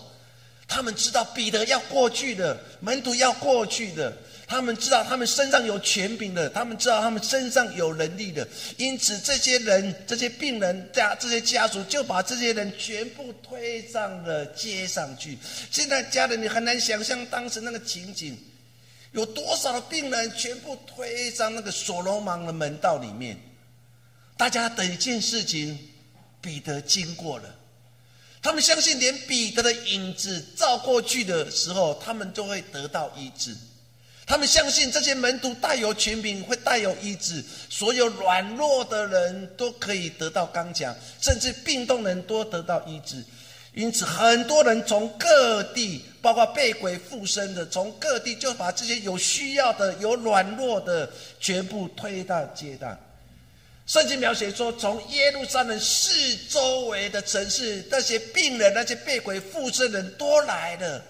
[0.66, 4.14] 他们知道彼得要过去的，门徒要过去的。
[4.54, 15.36] 他们知道他们身上有权柄的，他们知道他们身上有能力的，因此这些人、这些病人家、这些家属就把这些人全部推上了街上去。
[15.72, 18.38] 现在家人你很难想象当时那个情景，
[19.12, 23.36] 有多少的病人全部推上那个所罗门的门道里面。
[24.38, 25.80] 大家等一件事情，
[26.40, 27.56] 彼得经过了，
[28.40, 33.56] 他们相信连彼得的影子照过去的时候，他们都会得到医治。
[34.26, 43.24] 他们相信这些门徒带有权柄，会带有医治，所有软弱的人都可以得到刚强，甚至病痛人都得到医治。
[43.74, 51.10] 因此，很多人从各地，包括被鬼附身的，从各地就把这些有需要的、有软弱的，
[51.40, 52.96] 全部推到街道。
[53.86, 61.04] 圣经描写说，从耶路撒冷四周围的城市，那些病人、那些被鬼附身的人都来了。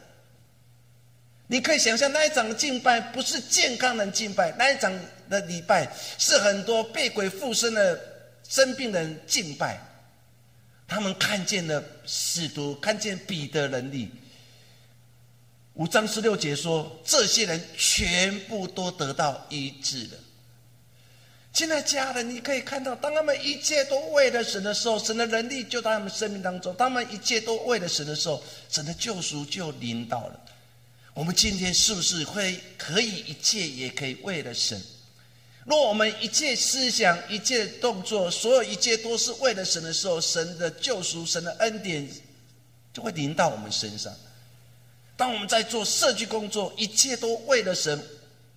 [1.48, 4.92] 你可以想象那一场的敬拜不是健康人敬拜，那一场
[5.30, 8.00] 的礼拜是很多被鬼附身的
[8.48, 9.80] 生病人敬拜。
[10.88, 14.10] 他们看见了使徒，看见彼得能力。
[15.74, 20.12] 五章十六节说，这些人全部都得到医治了。
[21.52, 30.40] 亲爱的家人，你可以看到，当他们一切都为了神的时候，神的能力就在他们生命当中；当他们一切都为了神的时候，神的救赎就临到了。
[31.14, 34.82] 我们今天是不是会可以一切也可以为了神？
[35.66, 42.10] 若我们一切思想、一切动作、所有一切都是为了神的时候，神的救赎、神的恩典
[42.92, 44.14] 就会临到我们身上。
[45.16, 48.04] 当我们在做社区工作，一切都为了神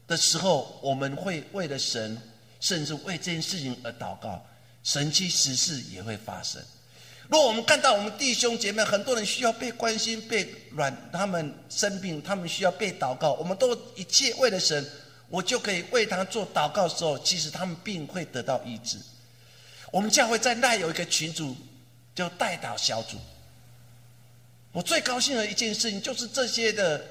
[0.08, 2.20] 的时候，我们会为了神，
[2.58, 4.44] 甚至为这件事情而祷告，
[4.82, 6.60] 神奇实事也会发生。
[7.28, 14.84] 若我们看到我们弟兄姐妹很多人需要被关心、被软，他们生病，他们需要被祷告，我们都一切为了神，
[15.28, 18.96] 我就可以为他做祷告的时候，其实他们病会得到医治。
[19.90, 21.56] 我们教会在那有一个群组，
[22.14, 23.16] 叫代祷小组。
[24.70, 27.04] 我最高兴的一件事情就是这些的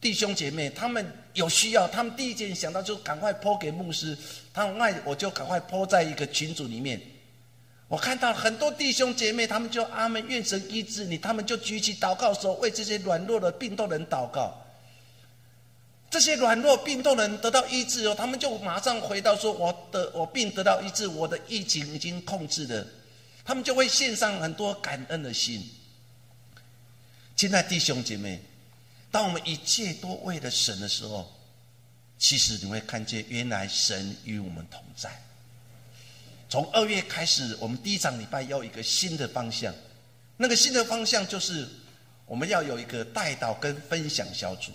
[0.00, 4.16] 弟兄姐妹，他们有需要，他们第一件想到就赶快抛给牧师，
[4.54, 6.98] 他们爱我就赶快抛在一个群组里面。
[7.88, 11.16] 我看到很多弟兄姐妹，他们就阿门，愿神医治你。
[11.16, 14.54] 他们就举起祷告手，为这些软弱的病痛人祷告。
[16.10, 22.86] 这些软弱病痛人得到医治哦，他们就马上回到说：“我的我病得到医治，我的疫情已经控制了。”
[23.44, 25.66] 他们就会献上很多感恩的心。
[27.36, 28.42] 亲爱弟兄姐妹，
[29.10, 31.30] 当我们一切都为了神的时候，
[32.18, 35.10] 其实你会看见，原来神与我们同在。
[36.48, 39.74] 从二月开始，我们第一场礼拜要一个新的方向。
[40.36, 41.68] 那个新的方向就是
[42.24, 44.72] 我们要有一个带导跟分享小组，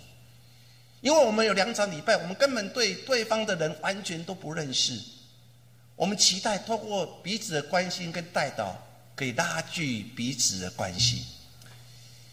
[1.00, 5.00] 因为我们有两场礼拜，我们根本对对方的人完全都不认识。
[5.96, 8.76] 我们期待透过彼此的关心跟带导，
[9.16, 11.24] 可以拉锯彼此的关系，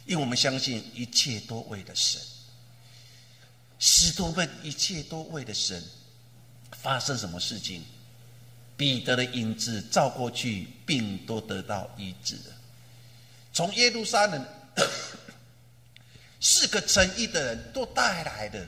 [0.05, 2.21] 因为我们相信一切都为了神。
[3.79, 5.83] 使徒们一切都为了神，
[6.71, 7.83] 发生什么事情？
[8.81, 12.43] 彼得的影子照过去，病都得到医治了。
[13.53, 14.43] 从耶路撒冷
[16.41, 18.67] 四个诚意的人都带来的，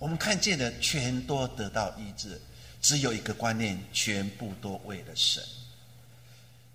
[0.00, 2.40] 我们看见的全都得到医治。
[2.80, 5.40] 只有一个观念，全部都为了神，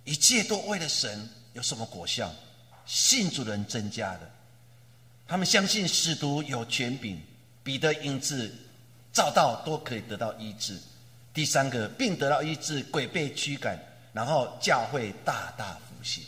[0.05, 1.29] 一切都为了神。
[1.51, 2.33] 有什么果效？
[2.85, 4.31] 信主的人增加的，
[5.27, 7.21] 他们相信使徒有权柄，
[7.65, 8.49] 彼得影子
[9.11, 10.79] 照到都可以得到医治。
[11.37, 13.77] 第三个，病得到医治，鬼被驱赶，
[14.11, 16.23] 然后教会大大复兴，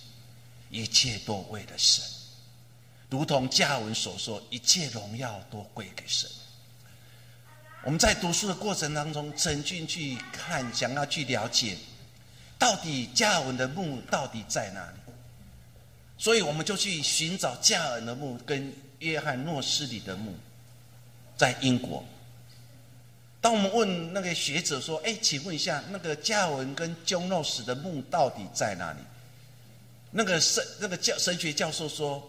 [0.69, 2.05] 一切都为了神，
[3.09, 6.29] 如同加文所说，一切荣耀都归给神。
[7.83, 11.75] 我们在读书的过程当中，曾经去看，想要去了解，
[12.59, 15.11] 到底加文的墓到底在哪里？
[16.19, 20.35] 所以我们就去寻找加尔文的墓跟约翰诺斯里的墓，
[21.35, 22.05] 在英国。
[23.41, 28.99] 当我们问那个学者说：“哎，请问一下，那个加尔文跟钟诺斯的墓到底在哪里？”
[30.11, 32.21] 那个神那个教神学教授说：“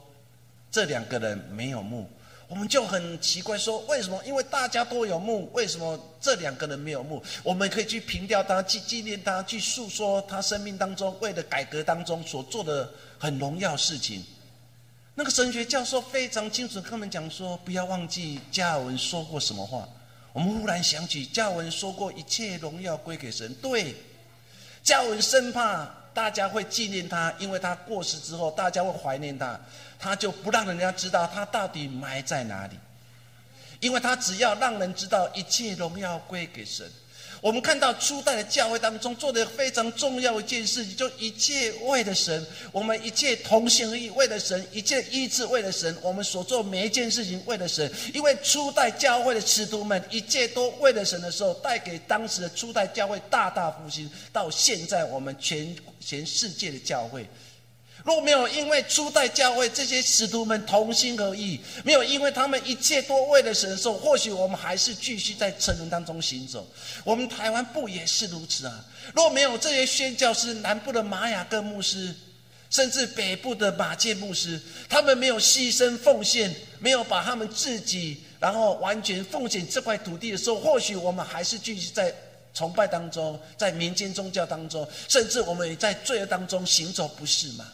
[0.71, 2.09] 这两个人没有墓。”
[2.47, 4.21] 我们就很奇怪说：“为什么？
[4.25, 14.25] 因为大家都有墓，为什么这两个人没有墓？”我们可以去凭吊他，去纪念他，去诉说他生命当中为了改革当中所做的很荣耀事情。
[15.15, 19.89] 那个神学教授非常清楚跟他们讲说：“不要忘记加尔文说过什么话。”
[20.33, 23.95] 我们忽然想起，教文说过：“一切荣耀归给神。”对，
[24.83, 29.59] 教文生怕大家会纪念他，因为他过世之后，大家会怀念他，
[29.99, 32.77] 他就不让人家知道他到底埋在哪里，
[33.81, 36.89] 因为他只要让人知道一切荣耀归给神。
[37.41, 47.91] 我们看到初代的教会当中做的非常重要一件事情，就一切为了神，我们一切同心合意为了神，一切医治为了神，我们所做每一件事情为了神。
[48.13, 54.11] 因为初代教会的使徒们一切都为了神的时候，带给当时的初代教会大大复兴。
[54.33, 57.27] 到现在我们全全世界的教会。
[58.05, 66.67] 若没有因为初代教会这些使徒们同心合意，没有因为他们一切都为了神受，或许我们还是继续在沉沦当中行走。
[67.05, 68.85] 我们台湾不也是如此啊？
[69.15, 72.15] 若没有这些宣教师，南部的玛雅各牧师，
[72.71, 82.15] 甚至北部的马介牧师，他们没有牺牲奉献，没有把他们自己然后完全奉献这块土地的时候，或许我们还是继续在
[82.55, 87.67] 崇拜当中，在民间宗教当中，甚至我们也在罪恶当中行走，不是吗？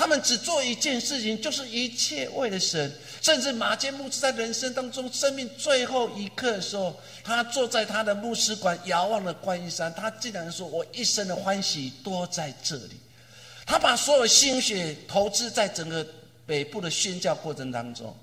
[0.00, 2.90] 他们只做一件事情，就是一切为了神。
[3.20, 9.92] 甚至马坚牧师在人生当中生命最后一刻的时候，他坐在他的牧师馆，遥望了观音山。
[9.94, 12.98] 他竟然说：“我一生的欢喜多在这里。”
[13.66, 16.06] 他把所有心血投资在整个
[16.46, 18.16] 北部的宣教过程当中。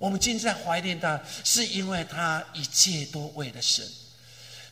[0.00, 3.86] 我们今天在怀念他，是因为他一切都为了神。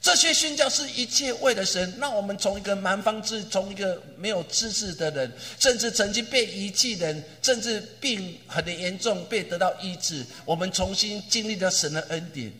[0.00, 12.50] 这些宣教是一切为了神，让我们从一个蛮方知，从一个没有知识的人，甚至曾经被遗弃人，甚至病很严重被得到医治，我们重新经历了神的恩典。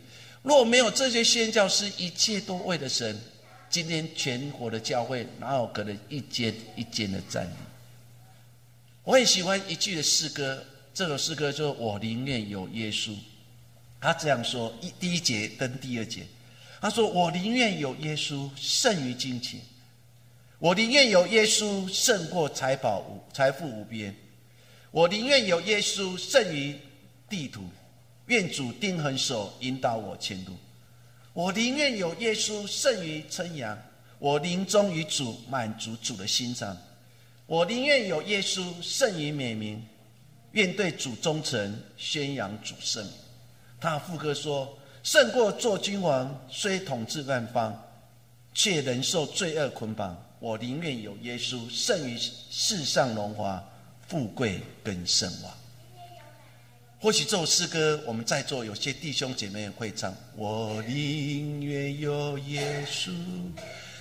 [0.43, 3.19] 若没有这些宣教师，一切都为了神，
[3.71, 7.55] 今天全国的教会哪有可能一间一间的站立？
[9.03, 13.17] 我很喜欢一句的诗歌，这首诗歌就是“我宁愿有耶稣”。
[13.99, 16.27] 他这样说：一第一节跟第二节。
[16.81, 19.61] 他说：“我宁愿有耶稣胜于金钱，
[20.59, 24.17] 我宁愿有耶稣胜过财宝无财富无边，
[24.91, 26.75] 我宁愿有耶稣胜于
[27.29, 27.63] 地图。
[28.29, 30.57] 愿主定恒手引导我前路。
[31.35, 33.77] 我宁愿有耶稣胜于称扬，
[34.19, 36.75] 我临终于主满足主的心肠。
[37.45, 39.85] 我宁愿有耶稣胜于美名，
[40.53, 43.07] 愿对主忠诚，宣扬主圣。”
[43.79, 44.79] 他副歌说。
[45.03, 47.75] 胜过做君王，虽统治万方，
[48.53, 50.17] 却忍受罪恶捆绑。
[50.39, 52.19] 我宁愿有耶稣，胜于
[52.51, 53.63] 世上荣华
[54.09, 55.53] 富贵跟圣王。
[56.99, 60.15] 或许这首诗歌，我们在座有些弟兄姐妹会唱。
[60.37, 63.11] 我宁愿有耶稣。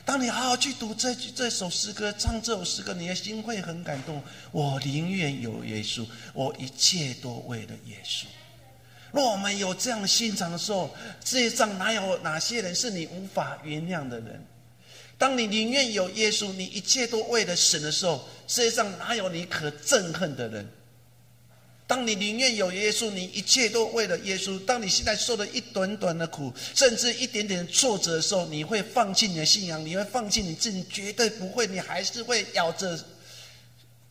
[0.03, 4.21] 当你好好去读这这首诗歌，唱这首诗歌，你的心会很感动。
[4.51, 8.25] 我宁愿有耶稣，我一切都为了耶稣。
[9.11, 10.93] 若我们有这样的心肠的时候，
[11.25, 14.45] 世界上哪有哪些人是你无法原谅的人？
[15.17, 20.65] 当你宁愿有耶稣，你一切都为了神的时候，世界上哪有你可憎恨的人？
[21.87, 24.63] 当你宁愿有耶稣，你一切都为了耶稣。
[24.63, 32.97] 当你现在受了一短短的苦，甚至一点点挫折的时候，你会放弃你的信仰，你会放弃你自己，绝对不会，你还是会咬着，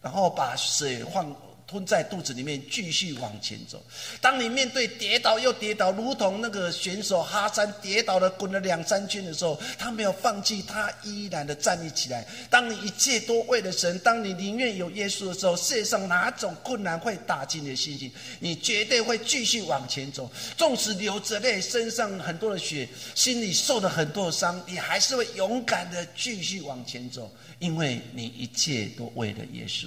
[0.02, 1.34] 然后把水放。
[1.68, 3.84] 吞在肚子里面，继续往前走。
[4.22, 12.26] 当你面对跌倒又跌倒，如同那个选手哈山跌倒了，滚了两三圈的时候，他没有放弃，他依然的站立起来。
[12.48, 18.10] 当你一切都为了神，当你宁愿有耶稣的时候，世界上哪种困难会打击你的信心？
[18.40, 20.30] 你绝对会继续往前走。
[20.56, 29.86] 纵使流着泪，身上很多的血，心里受了很多的伤，你还是会勇敢的继续往前走，因为你一切都为了耶稣。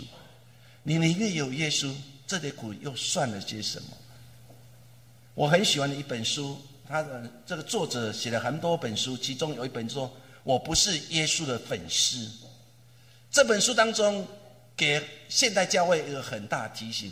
[0.83, 1.93] 你宁愿有耶稣，
[2.25, 3.89] 这点苦又算了些什么？
[5.33, 10.11] 我很喜欢的一本书，他的这个作者写了很多本书，其中有一本说
[10.43, 12.29] ：“我不是耶稣的粉丝。”
[13.31, 14.27] 这本书当中
[14.75, 17.11] 给现代教会一个很大提醒。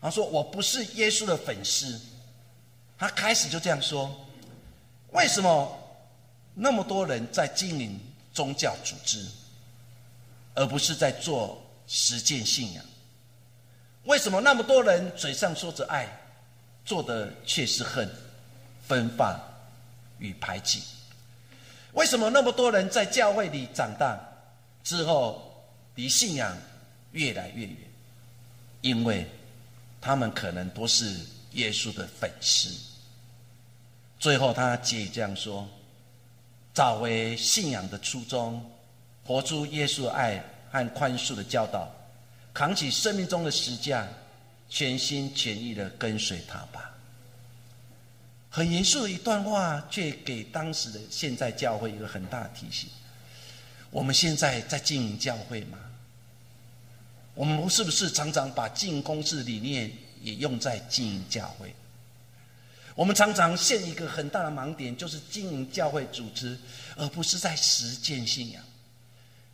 [0.00, 2.00] 他说：“我不是耶稣的粉丝。”
[2.98, 4.12] 他开始就这样说
[5.12, 5.78] ：“为什么
[6.54, 8.00] 那么多人在经营
[8.32, 9.24] 宗教组织，
[10.54, 12.84] 而不是在做实践信仰？
[14.04, 16.08] 为什么那么多人嘴上说着爱，
[16.84, 18.08] 做的却是恨、
[18.86, 19.40] 分化
[20.18, 20.82] 与排挤？
[21.92, 24.18] 为什么那么多人在教会里长大
[24.82, 26.56] 之后，离信仰
[27.12, 27.76] 越来越远？
[28.80, 29.24] 因为
[30.00, 31.14] 他们可能都是
[31.52, 32.68] 耶稣的粉丝。
[34.18, 35.68] 最后，他姐这样说：
[36.74, 38.68] 找回信仰的初衷，
[39.24, 41.88] 活出耶稣的爱和宽恕的教导。
[42.54, 44.06] 扛起生命中的石架，
[44.68, 46.90] 全心全意的跟随他吧。
[48.50, 52.88] 很严肃的一段话，却给当时的现在教会一个很大的提醒：
[53.90, 55.78] 我们现在在经营教会吗？
[57.34, 59.90] 我们是不是常常把进攻式理念
[60.20, 61.74] 也用在经营教会？
[62.94, 66.58] 我们常常陷一个很大的盲点，就是经营教会组织，
[66.94, 68.62] 而不是在实践信仰。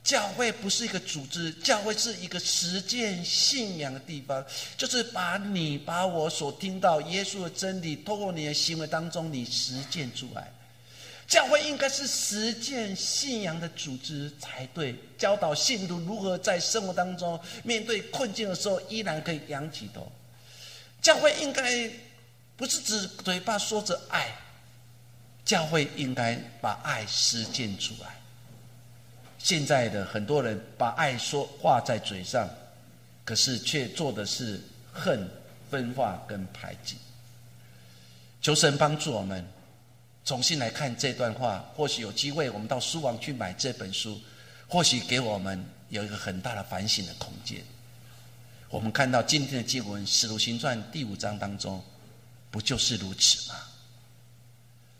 [0.08, 4.42] 教会不是一个组织，教会是一个实践信仰的地方，
[4.74, 10.50] 就是把你把我所听到耶稣的真理，透过你的行为当中，你实践出来。
[11.26, 20.10] 教会应该是实践信仰的组织才对，教导信徒如何在生活当中面对困境的时候依然可以仰起头。
[21.02, 21.86] 教会应该
[22.56, 24.34] 不是只嘴巴说着爱，
[25.44, 28.17] 教会应该把爱实践出来。
[29.38, 32.48] 现在的很多人把爱说话在嘴上，
[33.24, 34.60] 可是却做的是
[34.92, 35.30] 恨、
[35.70, 36.96] 分化跟排挤。
[38.42, 39.46] 求神帮助我们
[40.24, 44.20] 重新来看这段话，或许有机会我们到书网去买这本书，
[44.66, 47.62] 或许给我们有一个很大的反省的空间。
[48.68, 51.82] 我们看到今天的经文《使徒行传》第五章当中，
[52.50, 53.54] 不就是如此吗？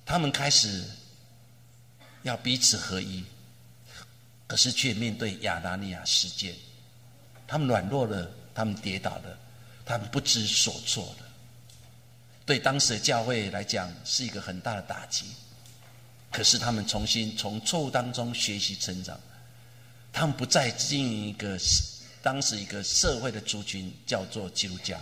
[0.07, 0.85] 他们开始
[2.23, 3.25] 要彼此合一。
[4.49, 6.53] 可是却面对亚拿尼亚事件，
[7.47, 9.39] 他们软弱了，他们跌倒了，
[9.85, 11.27] 他们不知所措了。
[12.47, 15.27] 对当时的教会来讲，是一个很大的打击。
[16.33, 19.21] 可是他们重新从错误当中学习成长，
[20.13, 21.59] 他们不再经营一个
[22.23, 24.99] 当时一个社会的族群，叫做基督教。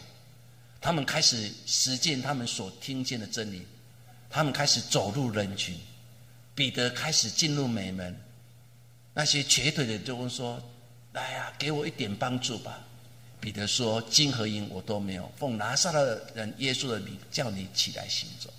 [0.80, 3.66] 他们开始实践他们所听见的真理，
[4.28, 5.78] 他们开始走入人群。
[6.54, 8.16] 彼得开始进入美门。
[9.18, 10.62] 那些瘸腿的就问说
[11.14, 12.84] ：“来呀，给我一点帮助吧。”
[13.40, 18.52] 彼得说：“金和银我都没有，奉拿撒勒人耶稣的名叫你起来行走。”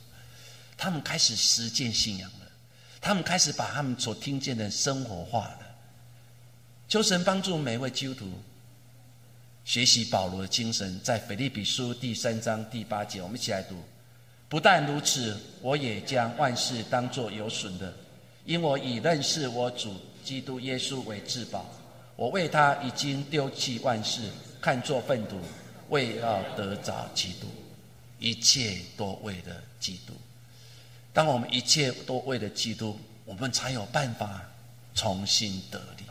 [0.76, 2.52] 他们开始实践信仰了，
[3.00, 5.60] 他们开始把他们所听见的生活化了。
[6.90, 8.32] 求神帮助每位基督徒
[9.64, 13.76] 学习保罗的精神，在腓立比书第三章第八节，我们一起来读
[14.50, 17.94] ：“不但如此，我也将万事当作有损的，
[18.44, 19.96] 因我已认识我主。”
[20.28, 21.66] 基督耶稣为至宝，
[22.18, 25.40] 我为他已经丢弃万事，看作粪土，
[25.88, 27.48] 为要得着基督，
[28.20, 30.12] 一切都为了基督。
[31.14, 34.42] 当我们一切都为了基督，我们才有办法
[34.94, 36.04] 重新得力。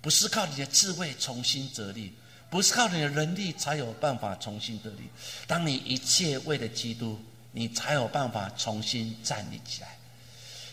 [0.00, 2.14] 不是靠你的智慧重新得力，
[2.48, 5.10] 不是靠你的能力才有办法重新得力。
[5.46, 7.20] 当你一切为了基督，
[7.52, 9.97] 你才有办法重新站立起来。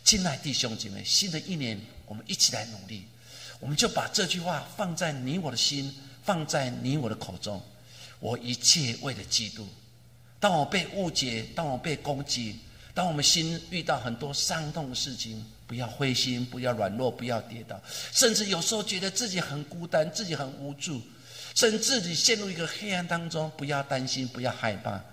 [0.06, 1.82] 亲爱弟兄姐妹，新的一年。
[2.06, 3.04] 我们一起来努力，
[3.60, 5.92] 我们就把这句话放在你我的心，
[6.24, 7.60] 放在你我的口中。
[8.20, 9.68] 我一切为了基督。
[10.40, 12.60] 当我被误解，当我被攻击，
[12.94, 17.82] 当我们心遇到很多伤痛的事情，不要灰心，不要软弱，不要跌倒，
[18.14, 21.02] 甚至有时候觉得自己很孤单，自己很无助，
[21.56, 25.04] 甚至自己陷入一个黑暗当中，不要担心，不要害怕，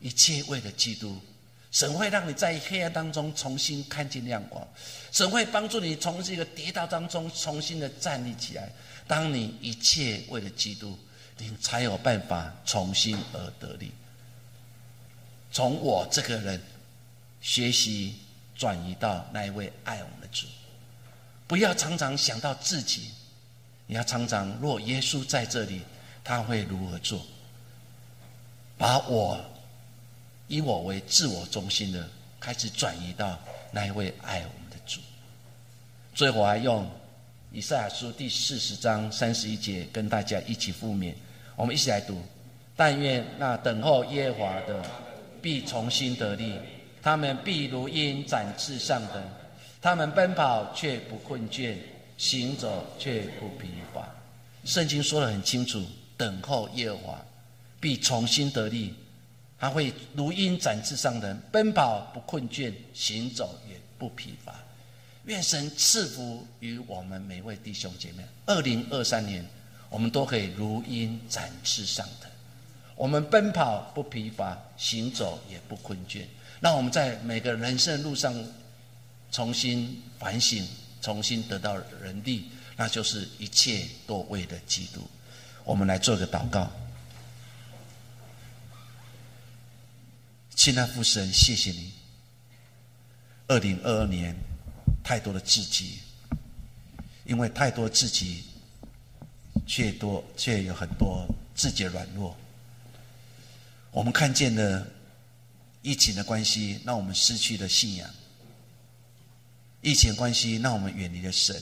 [0.00, 1.18] 一切为了基督。
[1.70, 4.66] 神会让你在黑暗当中重新看见亮光，
[5.12, 8.68] 神会帮助你从这个跌倒当中重新的站立起来。
[9.06, 10.98] 当你一切为了基督，
[11.38, 13.92] 你才有办法重新而得力。
[15.52, 16.60] 从我这个人
[17.40, 18.16] 学习
[18.56, 20.46] 转移到那一位爱我们的主，
[21.46, 23.12] 不要常常想到自己，
[23.86, 25.82] 你要常常若耶稣在这里，
[26.24, 27.24] 他会如何做？
[28.76, 29.44] 把我。
[30.50, 32.04] 以我为自我中心的，
[32.40, 33.38] 开始转移到
[33.70, 35.00] 那一位爱我们的主。
[36.12, 36.84] 最后，还用
[37.52, 41.14] 以赛亚书第四十章三十一节跟大家一起复勉。
[41.54, 42.20] 我们一起来读：
[42.74, 44.84] 但愿那等候耶和华的，
[45.40, 46.58] 必重新得力；
[47.00, 49.22] 他们必如鹰展翅上腾，
[49.80, 51.76] 他们奔跑却不困倦，
[52.18, 54.04] 行走却不疲乏。
[54.64, 55.80] 圣经说的很清楚：
[56.16, 57.24] 等候耶和华，
[57.78, 58.92] 必重新得力。
[59.60, 64.54] 他会如鹰展翅上腾，奔跑不困倦，行走也不疲乏。
[65.26, 68.24] 愿神赐福于我们每位弟兄姐妹。
[68.46, 69.46] 二零二三年，
[69.90, 72.30] 我们都可以如鹰展翅上腾，
[72.96, 76.22] 我们奔跑不疲乏，行走也不困倦。
[76.58, 78.34] 让我们在每个人生路上
[79.30, 80.66] 重新反省，
[81.02, 82.46] 重新得到人力，
[82.76, 85.02] 那就是一切都为了基督。
[85.64, 86.70] 我们来做个祷告。
[90.62, 91.90] 亲爱父神，谢谢你。
[93.46, 94.36] 二零二二年，
[95.02, 96.00] 太多的自己，
[97.24, 98.44] 因为太多自己，
[99.66, 102.36] 却多却有很多自己的软弱。
[103.90, 104.86] 我们看见了
[105.80, 108.06] 疫情的关系，让我们失去了信仰；
[109.80, 111.56] 疫情关系让我们远离了神；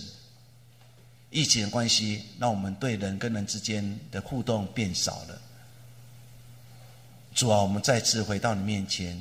[1.30, 5.42] 疫情关系让我们对人跟人之间的互动变少了。
[7.38, 9.16] 主啊，我们再次回到你面前，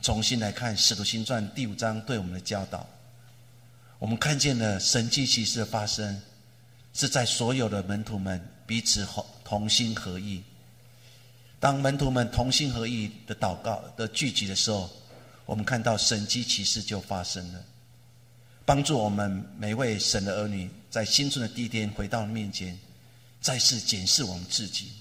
[0.00, 2.86] 重新来看《使徒行传》第五章对我们的教导。
[3.98, 6.22] 我们看见了神迹奇事的发生，
[6.94, 10.44] 是在所有的门徒们彼此同同心合意。
[11.58, 14.88] 当门徒们同心合意的祷告的聚集的时候，
[15.44, 17.60] 我们看到神迹奇事就发生了，
[18.64, 22.78] 帮助我们每位神的儿女在新春的第一天回到面前，
[23.40, 24.92] 再次检视我们自己。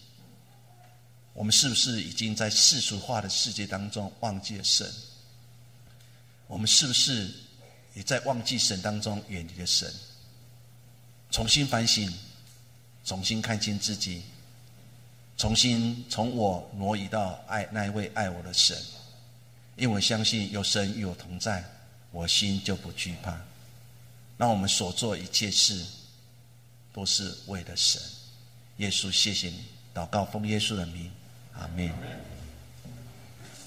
[1.38, 4.92] 我们是不是已经在世俗化的世界当中忘记了神？
[6.48, 7.32] 我们是不是
[7.94, 9.94] 也在忘记神当中远离了神？
[11.30, 12.12] 重新反省，
[13.06, 14.24] 重新看清自己，
[15.38, 18.76] 重新从我挪移到爱那一位爱我的神，
[19.76, 21.64] 因为我相信有神与我同在，
[22.10, 23.40] 我心就不惧怕。
[24.40, 25.86] 让我们所做一切事
[26.92, 28.02] 都是为了神。
[28.78, 31.12] 耶稣，谢谢你，祷告奉耶稣的名。
[31.60, 31.94] Amém.